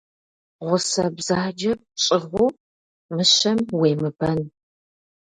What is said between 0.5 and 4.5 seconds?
Гъусэ бзаджэ пщӏыгъуу мыщэм уемыбэн.